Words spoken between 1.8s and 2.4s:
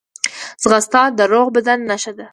نښه ده